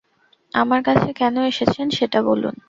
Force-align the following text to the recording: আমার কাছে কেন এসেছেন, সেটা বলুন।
আমার 0.53 0.81
কাছে 0.83 1.09
কেন 1.13 1.35
এসেছেন, 1.43 1.87
সেটা 1.89 2.19
বলুন। 2.21 2.55